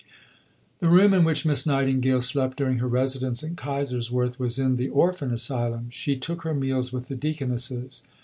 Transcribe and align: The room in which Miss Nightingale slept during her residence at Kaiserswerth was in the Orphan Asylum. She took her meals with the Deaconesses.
The 0.79 0.89
room 0.89 1.13
in 1.13 1.23
which 1.23 1.45
Miss 1.45 1.67
Nightingale 1.67 2.21
slept 2.21 2.57
during 2.57 2.79
her 2.79 2.87
residence 2.87 3.43
at 3.43 3.55
Kaiserswerth 3.55 4.39
was 4.39 4.57
in 4.57 4.77
the 4.77 4.89
Orphan 4.89 5.31
Asylum. 5.31 5.91
She 5.91 6.15
took 6.17 6.41
her 6.41 6.55
meals 6.55 6.91
with 6.91 7.07
the 7.07 7.15
Deaconesses. 7.15 8.01